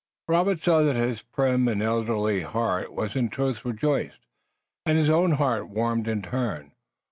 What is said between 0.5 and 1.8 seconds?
saw that his prim and